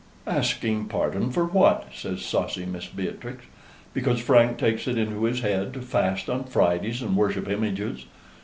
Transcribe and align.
"Asking 0.25 0.85
pardon 0.85 1.29
for 1.29 1.45
what?" 1.45 1.89
says 1.93 2.23
saucy 2.25 2.65
Mrs. 2.65 2.95
Beatrix 2.95 3.45
"because 3.93 4.19
Frank 4.19 4.57
takes 4.57 4.87
it 4.87 4.97
into 4.97 5.25
his 5.25 5.41
head 5.41 5.75
to 5.75 5.81
fast 5.83 6.27
on 6.27 6.45
Fridays 6.45 7.03
and 7.03 7.15
worship 7.15 7.47
images? 7.47 8.07